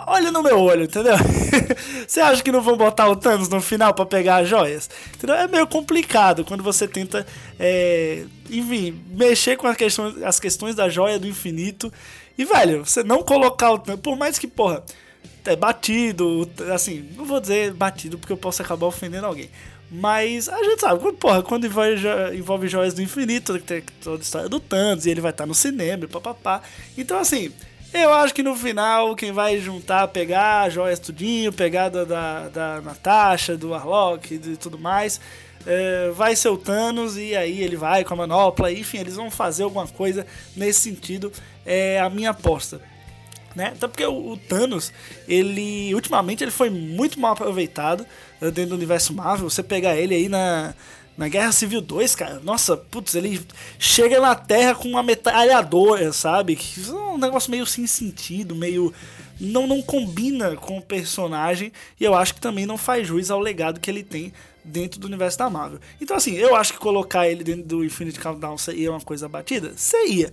olha 0.08 0.32
no 0.32 0.42
meu 0.42 0.58
olho, 0.58 0.84
entendeu? 0.84 1.14
você 2.06 2.20
acha 2.20 2.42
que 2.42 2.50
não 2.50 2.60
vão 2.60 2.76
botar 2.76 3.08
o 3.08 3.14
Thanos 3.14 3.48
no 3.48 3.60
final 3.60 3.94
para 3.94 4.04
pegar 4.04 4.38
as 4.38 4.48
joias? 4.48 4.90
Entendeu? 5.14 5.36
É 5.36 5.46
meio 5.46 5.68
complicado 5.68 6.44
quando 6.44 6.64
você 6.64 6.88
tenta, 6.88 7.24
é, 7.58 8.24
enfim, 8.50 9.00
mexer 9.08 9.56
com 9.56 9.68
as 9.68 9.76
questões, 9.76 10.22
as 10.22 10.40
questões 10.40 10.74
da 10.74 10.88
joia 10.88 11.18
do 11.18 11.28
infinito. 11.28 11.92
E, 12.40 12.44
velho, 12.46 12.86
você 12.86 13.04
não 13.04 13.22
colocar 13.22 13.70
o 13.70 13.78
por 13.98 14.16
mais 14.16 14.38
que, 14.38 14.46
porra, 14.46 14.82
é 15.44 15.54
batido, 15.54 16.50
assim, 16.72 17.06
não 17.14 17.26
vou 17.26 17.38
dizer 17.38 17.70
batido 17.74 18.16
porque 18.16 18.32
eu 18.32 18.36
posso 18.38 18.62
acabar 18.62 18.86
ofendendo 18.86 19.26
alguém. 19.26 19.50
Mas 19.90 20.48
a 20.48 20.56
gente 20.64 20.80
sabe, 20.80 21.12
porra, 21.12 21.42
quando 21.42 21.66
envolve, 21.66 22.00
envolve 22.34 22.66
Joias 22.66 22.94
do 22.94 23.02
Infinito, 23.02 23.58
tem 23.58 23.82
toda 24.02 24.16
a 24.16 24.22
história 24.22 24.48
do 24.48 24.58
Thanos, 24.58 25.04
e 25.04 25.10
ele 25.10 25.20
vai 25.20 25.32
estar 25.32 25.44
no 25.44 25.54
cinema 25.54 26.04
e 26.04 26.08
papapá. 26.08 26.62
Então, 26.96 27.18
assim, 27.18 27.52
eu 27.92 28.10
acho 28.10 28.32
que 28.32 28.42
no 28.42 28.56
final, 28.56 29.14
quem 29.14 29.32
vai 29.32 29.58
juntar, 29.58 30.08
pegar 30.08 30.70
joias 30.70 30.98
tudinho, 30.98 31.52
pegar 31.52 31.90
da, 31.90 32.04
da, 32.04 32.48
da 32.48 32.80
Natasha, 32.80 33.54
do 33.54 33.68
Warlock 33.68 34.32
e 34.32 34.56
tudo 34.56 34.78
mais, 34.78 35.20
é, 35.66 36.10
vai 36.14 36.34
ser 36.34 36.48
o 36.48 36.56
Thanos, 36.56 37.18
e 37.18 37.36
aí 37.36 37.60
ele 37.60 37.76
vai 37.76 38.02
com 38.02 38.14
a 38.14 38.16
manopla, 38.16 38.72
enfim, 38.72 38.98
eles 38.98 39.16
vão 39.16 39.30
fazer 39.30 39.64
alguma 39.64 39.86
coisa 39.86 40.26
nesse 40.56 40.80
sentido, 40.80 41.30
é 41.64 42.00
a 42.00 42.08
minha 42.08 42.30
aposta. 42.30 42.80
né? 43.54 43.68
Até 43.68 43.86
porque 43.86 44.04
o, 44.04 44.32
o, 44.32 44.36
Thanos, 44.36 44.92
ele 45.28 45.94
ultimamente 45.94 46.42
ele 46.42 46.50
foi 46.50 46.70
muito 46.70 47.18
mal 47.18 47.32
aproveitado 47.32 48.06
uh, 48.40 48.50
dentro 48.50 48.70
do 48.70 48.76
universo 48.76 49.12
Marvel. 49.12 49.48
Você 49.48 49.62
pegar 49.62 49.96
ele 49.96 50.14
aí 50.14 50.28
na, 50.28 50.74
na 51.16 51.28
Guerra 51.28 51.52
Civil 51.52 51.80
2, 51.80 52.14
cara, 52.14 52.40
nossa, 52.40 52.76
putz, 52.76 53.14
ele 53.14 53.40
chega 53.78 54.20
na 54.20 54.34
Terra 54.34 54.74
com 54.74 54.88
uma 54.88 55.02
metralhadora, 55.02 56.12
sabe? 56.12 56.56
Que 56.56 56.80
é 56.88 56.92
um 56.92 57.18
negócio 57.18 57.50
meio 57.50 57.66
sem 57.66 57.86
sentido, 57.86 58.54
meio 58.54 58.92
não 59.40 59.66
não 59.66 59.80
combina 59.80 60.54
com 60.54 60.78
o 60.78 60.82
personagem 60.82 61.72
e 61.98 62.04
eu 62.04 62.14
acho 62.14 62.34
que 62.34 62.40
também 62.40 62.66
não 62.66 62.76
faz 62.76 63.08
jus 63.08 63.30
ao 63.30 63.40
legado 63.40 63.80
que 63.80 63.90
ele 63.90 64.02
tem 64.02 64.34
dentro 64.62 65.00
do 65.00 65.06
universo 65.06 65.38
da 65.38 65.48
Marvel. 65.48 65.80
Então 66.00 66.16
assim, 66.16 66.34
eu 66.34 66.54
acho 66.54 66.74
que 66.74 66.78
colocar 66.78 67.26
ele 67.26 67.42
dentro 67.42 67.64
do 67.64 67.84
Infinite 67.84 68.20
Countdown 68.20 68.58
seria 68.58 68.90
uma 68.90 69.00
coisa 69.00 69.28
batida, 69.28 69.72
seria 69.76 70.30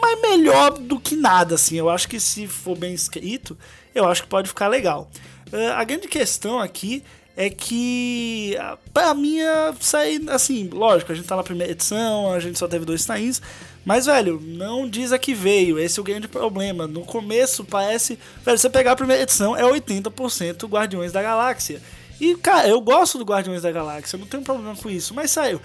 mas 0.00 0.20
melhor 0.20 0.78
do 0.78 0.98
que 0.98 1.16
nada, 1.16 1.54
assim. 1.54 1.76
Eu 1.76 1.88
acho 1.88 2.08
que 2.08 2.20
se 2.20 2.46
for 2.46 2.76
bem 2.76 2.94
escrito, 2.94 3.56
eu 3.94 4.06
acho 4.06 4.22
que 4.22 4.28
pode 4.28 4.48
ficar 4.48 4.68
legal. 4.68 5.10
Uh, 5.52 5.72
a 5.74 5.84
grande 5.84 6.08
questão 6.08 6.58
aqui 6.58 7.02
é 7.36 7.50
que, 7.50 8.56
pra 8.92 9.12
mim, 9.12 9.38
sair, 9.80 10.22
assim, 10.30 10.68
lógico, 10.72 11.10
a 11.10 11.14
gente 11.14 11.26
tá 11.26 11.34
na 11.34 11.42
primeira 11.42 11.72
edição, 11.72 12.32
a 12.32 12.38
gente 12.38 12.58
só 12.58 12.68
teve 12.68 12.84
dois 12.84 13.04
tains, 13.04 13.42
mas, 13.84 14.06
velho, 14.06 14.40
não 14.40 14.88
diz 14.88 15.12
a 15.12 15.18
que 15.18 15.34
veio, 15.34 15.78
esse 15.78 15.98
é 15.98 16.02
o 16.02 16.04
grande 16.04 16.28
problema. 16.28 16.86
No 16.86 17.02
começo 17.02 17.64
parece, 17.64 18.18
velho, 18.44 18.56
você 18.56 18.70
pegar 18.70 18.92
a 18.92 18.96
primeira 18.96 19.22
edição, 19.22 19.56
é 19.56 19.62
80% 19.62 20.68
Guardiões 20.68 21.12
da 21.12 21.22
Galáxia. 21.22 21.82
E, 22.20 22.36
cara, 22.36 22.68
eu 22.68 22.80
gosto 22.80 23.18
do 23.18 23.24
Guardiões 23.24 23.62
da 23.62 23.72
Galáxia, 23.72 24.16
não 24.16 24.26
tenho 24.26 24.44
problema 24.44 24.76
com 24.76 24.88
isso, 24.88 25.12
mas, 25.12 25.32
saiu 25.32 25.60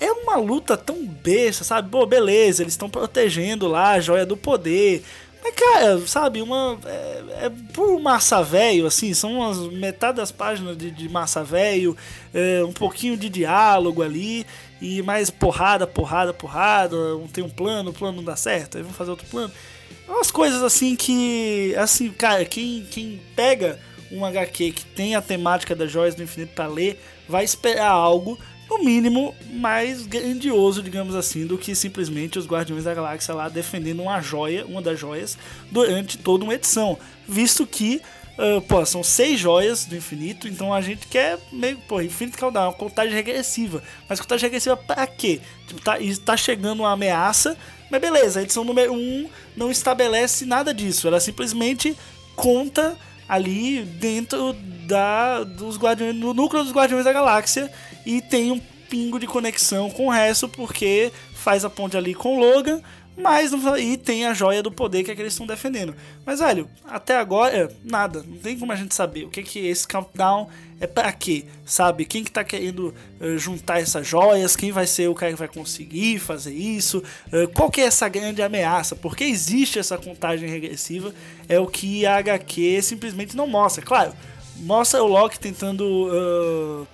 é 0.00 0.12
uma 0.12 0.36
luta 0.36 0.76
tão 0.76 1.06
besta, 1.06 1.64
sabe? 1.64 1.90
Pô, 1.90 2.04
beleza, 2.06 2.62
eles 2.62 2.74
estão 2.74 2.88
protegendo 2.88 3.66
lá 3.66 3.92
a 3.92 4.00
joia 4.00 4.26
do 4.26 4.36
poder. 4.36 5.02
Mas, 5.42 5.54
cara, 5.54 6.06
sabe, 6.06 6.42
uma. 6.42 6.78
É, 6.84 7.46
é 7.46 7.52
por 7.72 8.00
massa 8.00 8.42
velho, 8.42 8.86
assim, 8.86 9.14
são 9.14 9.34
umas, 9.34 9.58
metade 9.72 10.16
das 10.16 10.32
páginas 10.32 10.76
de, 10.76 10.90
de 10.90 11.08
massa 11.08 11.44
velho, 11.44 11.96
é, 12.34 12.64
um 12.64 12.72
pouquinho 12.72 13.16
de 13.16 13.28
diálogo 13.28 14.02
ali, 14.02 14.44
e 14.80 15.02
mais 15.02 15.30
porrada, 15.30 15.86
porrada, 15.86 16.34
porrada. 16.34 16.96
Tem 17.32 17.44
um 17.44 17.48
plano, 17.48 17.90
o 17.90 17.94
plano 17.94 18.16
não 18.16 18.24
dá 18.24 18.36
certo, 18.36 18.76
aí 18.76 18.82
vamos 18.82 18.96
fazer 18.96 19.10
outro 19.10 19.26
plano. 19.28 19.52
Umas 20.08 20.30
coisas 20.30 20.62
assim 20.62 20.96
que. 20.96 21.74
Assim, 21.76 22.10
cara, 22.10 22.44
quem, 22.44 22.84
quem 22.90 23.20
pega 23.34 23.78
um 24.10 24.24
HQ 24.24 24.72
que 24.72 24.84
tem 24.84 25.14
a 25.14 25.22
temática 25.22 25.74
das 25.74 25.90
joias 25.90 26.14
do 26.14 26.22
infinito 26.22 26.52
para 26.54 26.66
ler, 26.66 27.00
vai 27.28 27.44
esperar 27.44 27.90
algo 27.90 28.38
no 28.68 28.82
mínimo, 28.84 29.34
mais 29.52 30.06
grandioso, 30.06 30.82
digamos 30.82 31.14
assim, 31.14 31.46
do 31.46 31.56
que 31.56 31.74
simplesmente 31.74 32.38
os 32.38 32.46
Guardiões 32.46 32.84
da 32.84 32.94
Galáxia 32.94 33.34
lá 33.34 33.48
defendendo 33.48 34.02
uma 34.02 34.20
joia, 34.20 34.66
uma 34.66 34.82
das 34.82 34.98
joias, 34.98 35.38
durante 35.70 36.18
toda 36.18 36.44
uma 36.44 36.54
edição. 36.54 36.98
Visto 37.28 37.66
que, 37.66 38.02
uh, 38.38 38.60
pô, 38.62 38.84
são 38.84 39.02
seis 39.02 39.38
joias 39.38 39.84
do 39.84 39.96
infinito, 39.96 40.48
então 40.48 40.74
a 40.74 40.80
gente 40.80 41.06
quer 41.06 41.38
meio, 41.52 41.78
pô, 41.88 42.00
infinito 42.00 42.38
caudal, 42.38 42.70
uma 42.70 42.72
contagem 42.72 43.14
regressiva. 43.14 43.82
Mas 44.08 44.20
contagem 44.20 44.44
regressiva 44.44 44.76
pra 44.76 45.06
quê? 45.06 45.40
Tipo, 45.66 45.80
tá, 45.80 45.96
tá 46.24 46.36
chegando 46.36 46.80
uma 46.80 46.92
ameaça, 46.92 47.56
mas 47.90 48.00
beleza, 48.00 48.40
a 48.40 48.42
edição 48.42 48.64
número 48.64 48.92
um 48.92 49.28
não 49.56 49.70
estabelece 49.70 50.44
nada 50.44 50.74
disso, 50.74 51.06
ela 51.06 51.20
simplesmente 51.20 51.96
conta 52.34 52.96
ali 53.28 53.82
dentro 53.82 54.52
da, 54.86 55.42
dos 55.42 55.76
Guardiões, 55.76 56.14
do 56.14 56.34
núcleo 56.34 56.62
dos 56.62 56.72
Guardiões 56.72 57.04
da 57.04 57.12
Galáxia 57.12 57.70
e 58.06 58.22
tem 58.22 58.52
um 58.52 58.60
pingo 58.88 59.18
de 59.18 59.26
conexão 59.26 59.90
com 59.90 60.06
o 60.06 60.10
resto 60.10 60.48
porque 60.48 61.12
faz 61.34 61.64
a 61.64 61.70
ponte 61.70 61.96
ali 61.96 62.14
com 62.14 62.36
o 62.36 62.38
Logan, 62.38 62.80
mas 63.16 63.50
não, 63.50 63.76
e 63.76 63.96
tem 63.96 64.26
a 64.26 64.34
joia 64.34 64.62
do 64.62 64.70
poder 64.70 65.02
que 65.02 65.10
é 65.10 65.14
que 65.14 65.22
eles 65.22 65.32
estão 65.32 65.46
defendendo. 65.46 65.94
Mas 66.24 66.38
velho, 66.38 66.68
até 66.84 67.16
agora 67.16 67.74
nada, 67.82 68.22
não 68.22 68.36
tem 68.36 68.58
como 68.58 68.72
a 68.72 68.76
gente 68.76 68.94
saber 68.94 69.24
o 69.24 69.30
que 69.30 69.42
que 69.42 69.66
esse 69.66 69.88
countdown 69.88 70.48
é 70.78 70.86
para 70.86 71.10
quê, 71.12 71.46
sabe? 71.64 72.04
Quem 72.04 72.22
que 72.22 72.30
tá 72.30 72.44
querendo 72.44 72.94
uh, 73.20 73.38
juntar 73.38 73.80
essas 73.80 74.06
joias, 74.06 74.54
quem 74.54 74.70
vai 74.70 74.86
ser 74.86 75.08
o 75.08 75.14
cara 75.14 75.32
que 75.32 75.38
vai 75.38 75.48
conseguir 75.48 76.18
fazer 76.18 76.52
isso, 76.52 77.02
uh, 77.32 77.48
qual 77.54 77.70
que 77.70 77.80
é 77.80 77.84
essa 77.84 78.06
grande 78.08 78.42
ameaça, 78.42 78.94
porque 78.94 79.24
existe 79.24 79.78
essa 79.78 79.96
contagem 79.96 80.48
regressiva, 80.48 81.14
é 81.48 81.58
o 81.58 81.66
que 81.66 82.04
a 82.04 82.16
HQ 82.16 82.82
simplesmente 82.82 83.34
não 83.34 83.46
mostra. 83.46 83.82
Claro, 83.82 84.12
mostra 84.56 85.02
o 85.02 85.06
Loki 85.06 85.40
tentando 85.40 85.82
uh, 85.82 86.86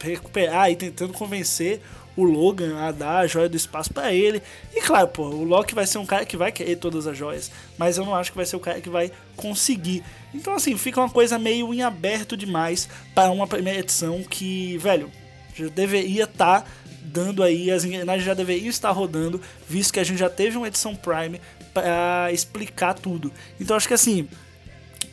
recuperar 0.00 0.70
e 0.70 0.76
tentando 0.76 1.12
convencer 1.12 1.80
o 2.16 2.24
Logan 2.24 2.78
a 2.78 2.90
dar 2.90 3.18
a 3.18 3.26
joia 3.26 3.48
do 3.48 3.56
espaço 3.56 3.92
para 3.92 4.12
ele. 4.12 4.42
E 4.74 4.80
claro, 4.80 5.08
pô, 5.08 5.24
o 5.24 5.44
Loki 5.44 5.74
vai 5.74 5.86
ser 5.86 5.98
um 5.98 6.06
cara 6.06 6.24
que 6.24 6.36
vai 6.36 6.50
querer 6.50 6.76
todas 6.76 7.06
as 7.06 7.16
joias, 7.16 7.50
mas 7.76 7.98
eu 7.98 8.04
não 8.04 8.14
acho 8.14 8.30
que 8.30 8.36
vai 8.36 8.46
ser 8.46 8.56
o 8.56 8.60
cara 8.60 8.80
que 8.80 8.88
vai 8.88 9.12
conseguir. 9.36 10.02
Então 10.34 10.54
assim, 10.54 10.76
fica 10.76 11.00
uma 11.00 11.10
coisa 11.10 11.38
meio 11.38 11.72
em 11.74 11.82
aberto 11.82 12.36
demais 12.36 12.88
para 13.14 13.30
uma 13.30 13.46
primeira 13.46 13.80
edição 13.80 14.22
que, 14.22 14.78
velho, 14.78 15.10
já 15.54 15.68
deveria 15.68 16.24
estar 16.24 16.62
tá 16.62 16.66
dando 17.02 17.42
aí, 17.42 17.70
as 17.70 17.84
engrenagens 17.84 18.24
já 18.24 18.34
deveriam 18.34 18.68
estar 18.68 18.90
rodando, 18.90 19.40
visto 19.68 19.92
que 19.92 20.00
a 20.00 20.04
gente 20.04 20.18
já 20.18 20.28
teve 20.28 20.56
uma 20.56 20.66
edição 20.66 20.96
Prime 20.96 21.40
para 21.72 22.30
explicar 22.32 22.94
tudo. 22.94 23.30
Então 23.60 23.76
acho 23.76 23.86
que 23.86 23.94
assim, 23.94 24.28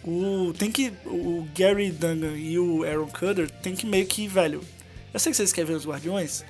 o, 0.06 0.54
tem 0.58 0.72
que. 0.72 0.92
O 1.06 1.48
Gary 1.58 1.92
Dungan 1.92 2.38
e 2.38 2.60
o 2.60 2.84
Aaron 2.84 3.08
Cutter 3.08 3.50
tem 3.50 3.76
que 3.76 3.86
meio 3.86 4.06
que, 4.06 4.28
velho. 4.28 4.62
Eu 5.14 5.20
sei 5.20 5.32
que 5.32 5.38
vocês 5.38 5.54
querem 5.54 5.70
ver 5.70 5.78
os 5.78 5.86
Guardiões, 5.86 6.44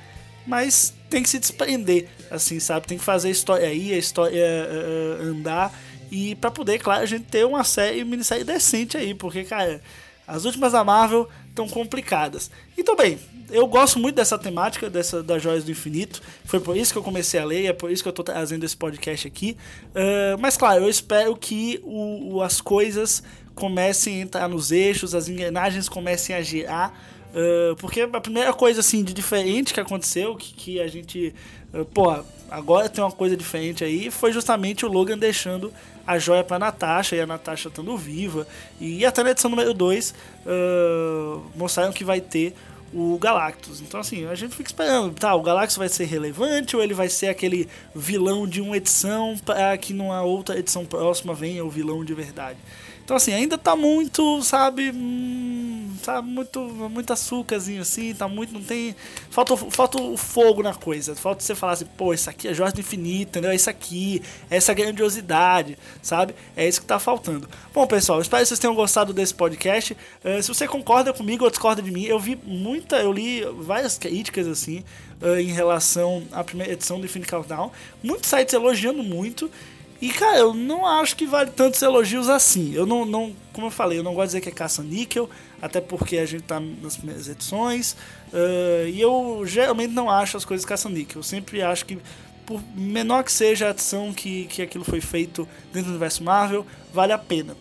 mas 0.48 0.93
tem 1.10 1.22
que 1.22 1.29
se 1.29 1.39
desprender, 1.39 2.07
assim, 2.31 2.60
sabe? 2.60 2.88
Tem 2.88 2.98
que 2.98 3.03
fazer 3.03 3.27
a 3.27 3.31
história 3.31 3.67
aí, 3.67 3.93
a 3.93 3.98
história 3.98 4.43
uh, 4.43 5.24
andar. 5.24 5.74
E 6.12 6.36
para 6.36 6.51
poder, 6.51 6.79
claro, 6.79 7.03
a 7.03 7.05
gente 7.05 7.25
ter 7.25 7.45
uma 7.45 7.63
série, 7.63 8.03
minissérie 8.03 8.43
decente 8.43 8.98
aí, 8.98 9.13
porque, 9.13 9.43
cara, 9.43 9.81
as 10.27 10.45
últimas 10.45 10.72
da 10.72 10.83
Marvel 10.83 11.27
estão 11.50 11.67
complicadas. 11.67 12.50
Então, 12.77 12.95
bem, 12.95 13.19
eu 13.51 13.67
gosto 13.67 14.00
muito 14.00 14.15
dessa 14.15 14.38
temática, 14.38 14.89
dessa 14.89 15.22
das 15.22 15.41
joias 15.41 15.63
do 15.63 15.72
infinito. 15.72 16.22
Foi 16.45 16.60
por 16.60 16.75
isso 16.75 16.91
que 16.91 16.98
eu 16.98 17.03
comecei 17.03 17.39
a 17.39 17.45
ler, 17.45 17.65
é 17.65 17.74
por 17.74 17.91
isso 17.91 18.01
que 18.01 18.07
eu 18.07 18.12
estou 18.12 18.25
trazendo 18.25 18.63
esse 18.63 18.75
podcast 18.75 19.27
aqui. 19.27 19.57
Uh, 19.89 20.38
mas, 20.39 20.57
claro, 20.57 20.83
eu 20.83 20.89
espero 20.89 21.36
que 21.36 21.79
o, 21.83 22.36
o, 22.36 22.41
as 22.41 22.62
coisas 22.62 23.22
comecem 23.55 24.19
a 24.19 24.24
entrar 24.24 24.48
nos 24.48 24.72
eixos, 24.72 25.13
as 25.13 25.27
engrenagens 25.27 25.88
comecem 25.88 26.36
a 26.36 26.41
girar. 26.41 26.93
Uh, 27.33 27.75
porque 27.77 28.01
a 28.01 28.22
primeira 28.22 28.53
coisa 28.53 28.81
assim 28.81 29.03
de 29.03 29.12
diferente 29.12 29.74
que 29.74 29.79
aconteceu, 29.79 30.36
que, 30.36 30.53
que 30.53 30.79
a 30.79 30.88
gente. 30.88 31.33
Uh, 31.74 31.83
pô, 31.86 32.15
agora 32.50 32.88
tem 32.88 33.03
uma 33.03 33.12
coisa 33.12 33.36
diferente 33.36 33.83
aí, 33.83 34.12
foi 34.12 34.31
justamente 34.31 34.86
o 34.86 34.89
Logan 34.89 35.17
deixando 35.17 35.74
a 36.05 36.19
joia 36.19 36.43
pra 36.43 36.60
Natasha 36.60 37.15
e 37.15 37.22
a 37.22 37.25
Natasha 37.25 37.69
estando 37.69 37.98
viva. 37.98 38.48
E 38.79 39.03
até 39.03 39.24
na 39.24 39.31
edição 39.31 39.50
número 39.50 39.74
2 39.74 40.13
uh, 40.45 41.43
mostraram 41.55 41.91
que 41.91 42.03
vai 42.03 42.22
ter 42.22 42.53
o 42.93 43.17
Galactus. 43.17 43.81
Então, 43.81 44.00
assim, 44.00 44.27
a 44.27 44.36
gente 44.36 44.55
fica 44.55 44.69
esperando, 44.69 45.15
tá? 45.15 45.33
O 45.33 45.41
Galactus 45.41 45.77
vai 45.77 45.89
ser 45.89 46.05
relevante 46.05 46.75
ou 46.75 46.83
ele 46.83 46.93
vai 46.93 47.10
ser 47.10 47.27
aquele 47.27 47.67
vilão 47.95 48.48
de 48.48 48.62
uma 48.62 48.77
edição 48.77 49.36
para 49.43 49.75
que 49.77 49.93
numa 49.93 50.22
outra 50.22 50.60
edição 50.60 50.86
próxima 50.86 51.33
venha 51.33 51.65
o 51.65 51.69
vilão 51.69 52.05
de 52.05 52.13
verdade? 52.13 52.60
Então, 53.03 53.17
assim, 53.17 53.33
ainda 53.33 53.57
tá 53.57 53.75
muito, 53.75 54.41
sabe, 54.43 54.91
hum, 54.91 55.91
sabe, 56.01 56.27
muito, 56.27 56.60
muito 56.62 57.12
açúcarzinho 57.12 57.81
assim, 57.81 58.13
tá 58.13 58.27
muito, 58.27 58.53
não 58.53 58.63
tem, 58.63 58.95
falta, 59.29 59.57
falta 59.57 60.01
o 60.01 60.15
fogo 60.15 60.63
na 60.63 60.74
coisa, 60.74 61.13
falta 61.13 61.43
você 61.43 61.53
falar 61.53 61.74
assim, 61.74 61.86
pô, 61.98 62.13
isso 62.13 62.29
aqui 62.29 62.48
é 62.48 62.53
Jorge 62.53 62.75
do 62.75 62.79
Infinito, 62.79 63.29
entendeu? 63.29 63.51
É 63.51 63.55
isso 63.55 63.69
aqui, 63.69 64.22
é 64.50 64.57
essa 64.57 64.74
grandiosidade, 64.74 65.77
sabe? 66.01 66.33
É 66.55 66.67
isso 66.67 66.81
que 66.81 66.88
tá 66.88 66.98
faltando. 67.00 67.48
Bom, 67.74 67.86
pessoal, 67.88 68.22
espero 68.22 68.41
que 68.41 68.48
vocês 68.48 68.60
tenham 68.60 68.75
gostado 68.75 69.13
desse 69.13 69.33
podcast. 69.33 69.98
Uh, 70.24 70.41
se 70.41 70.48
você 70.48 70.67
concorda 70.67 71.12
comigo 71.12 71.43
ou 71.43 71.50
discorda 71.50 71.81
de 71.81 71.91
mim, 71.91 72.05
eu 72.05 72.19
vi 72.19 72.39
muita, 72.43 72.98
eu 72.98 73.12
li 73.12 73.43
várias 73.60 73.98
críticas, 73.98 74.48
assim, 74.48 74.83
uh, 75.22 75.38
em 75.38 75.51
relação 75.51 76.24
à 76.31 76.43
primeira 76.43 76.72
edição 76.72 77.00
do 77.00 77.05
Infinite 77.05 77.29
Countdown, 77.29 77.72
muitos 78.01 78.29
sites 78.29 78.53
elogiando 78.53 79.03
muito, 79.03 79.51
e, 80.01 80.09
cara, 80.09 80.39
eu 80.39 80.53
não 80.53 80.85
acho 80.85 81.15
que 81.15 81.25
vale 81.25 81.51
tantos 81.51 81.81
elogios 81.81 82.27
assim. 82.29 82.73
Eu 82.73 82.85
não, 82.85 83.05
não 83.05 83.33
como 83.53 83.67
eu 83.67 83.71
falei, 83.71 84.00
eu 84.00 84.03
não 84.03 84.13
gosto 84.13 84.31
de 84.31 84.39
dizer 84.39 84.41
que 84.41 84.50
é 84.50 84.51
caça-níquel, 84.51 85.29
até 85.62 85.79
porque 85.79 86.17
a 86.17 86.25
gente 86.25 86.43
tá 86.43 86.59
nas 86.59 86.97
primeiras 86.97 87.27
edições. 87.27 87.93
Uh, 88.33 88.88
e 88.88 89.00
eu 89.00 89.43
geralmente 89.45 89.93
não 89.93 90.09
acho 90.09 90.35
as 90.35 90.43
coisas 90.43 90.65
caça-níquel. 90.65 91.19
Eu 91.19 91.23
sempre 91.23 91.62
acho 91.62 91.85
que, 91.85 92.00
por 92.45 92.62
menor 92.75 93.23
que 93.23 93.31
seja 93.31 93.67
a 93.67 93.69
adição 93.69 94.12
que, 94.12 94.45
que 94.47 94.62
aquilo 94.62 94.83
foi 94.83 95.00
feito 95.00 95.47
dentro 95.71 95.89
do 95.89 95.91
universo 95.91 96.23
Marvel, 96.23 96.65
vale 96.91 97.13
a 97.13 97.17
pena. 97.17 97.55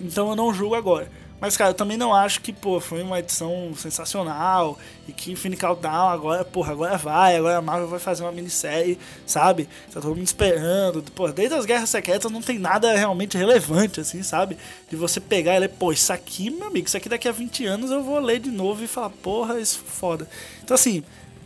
Então 0.00 0.28
eu 0.28 0.36
não 0.36 0.52
julgo 0.52 0.74
agora. 0.74 1.10
Mas, 1.44 1.58
cara, 1.58 1.72
eu 1.72 1.74
também 1.74 1.98
não 1.98 2.14
acho 2.14 2.40
que, 2.40 2.54
pô, 2.54 2.80
foi 2.80 3.02
uma 3.02 3.18
edição 3.18 3.74
sensacional 3.76 4.78
e 5.06 5.12
que 5.12 5.30
Infinite 5.30 5.60
Countdown 5.60 6.08
agora, 6.08 6.42
porra, 6.42 6.72
agora 6.72 6.96
vai, 6.96 7.36
agora 7.36 7.58
a 7.58 7.60
Marvel 7.60 7.86
vai 7.86 7.98
fazer 7.98 8.22
uma 8.22 8.32
minissérie, 8.32 8.98
sabe? 9.26 9.68
Tá 9.92 10.00
todo 10.00 10.16
mundo 10.16 10.24
esperando. 10.24 11.02
Pô, 11.14 11.30
desde 11.30 11.54
as 11.54 11.66
Guerras 11.66 11.90
Secretas 11.90 12.32
não 12.32 12.40
tem 12.40 12.58
nada 12.58 12.96
realmente 12.96 13.36
relevante, 13.36 14.00
assim, 14.00 14.22
sabe? 14.22 14.56
De 14.88 14.96
você 14.96 15.20
pegar 15.20 15.54
e 15.54 15.58
ler, 15.58 15.68
pô, 15.68 15.92
isso 15.92 16.14
aqui, 16.14 16.48
meu 16.48 16.68
amigo, 16.68 16.86
isso 16.86 16.96
aqui 16.96 17.10
daqui 17.10 17.28
a 17.28 17.32
20 17.32 17.66
anos 17.66 17.90
eu 17.90 18.02
vou 18.02 18.18
ler 18.20 18.40
de 18.40 18.50
novo 18.50 18.82
e 18.82 18.86
falar, 18.86 19.10
porra, 19.10 19.60
isso 19.60 19.84
é 19.86 19.90
foda. 19.90 20.26
Então, 20.62 20.74
assim, 20.74 21.04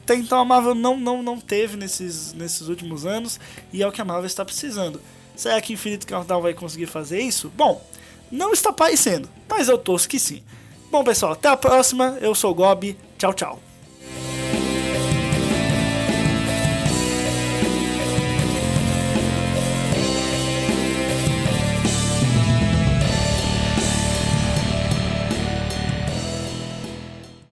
então 0.08 0.38
a 0.38 0.44
Marvel 0.44 0.76
não, 0.76 0.96
não, 0.96 1.24
não 1.24 1.40
teve 1.40 1.76
nesses, 1.76 2.32
nesses 2.34 2.68
últimos 2.68 3.04
anos 3.04 3.40
e 3.72 3.82
é 3.82 3.88
o 3.88 3.90
que 3.90 4.00
a 4.00 4.04
Marvel 4.04 4.26
está 4.26 4.44
precisando. 4.44 5.00
Será 5.34 5.60
que 5.60 5.72
Infinite 5.72 6.06
Countdown 6.06 6.40
vai 6.40 6.54
conseguir 6.54 6.86
fazer 6.86 7.20
isso? 7.20 7.52
Bom, 7.56 7.84
não 8.30 8.52
está 8.52 8.72
parecendo, 8.72 9.28
mas 9.48 9.68
eu 9.68 9.78
torço 9.78 10.08
que 10.08 10.18
sim. 10.18 10.42
Bom, 10.90 11.04
pessoal, 11.04 11.32
até 11.32 11.48
a 11.48 11.56
próxima. 11.56 12.18
Eu 12.20 12.34
sou 12.34 12.52
o 12.52 12.54
Gobi. 12.54 12.96
Tchau, 13.18 13.34
tchau. 13.34 13.67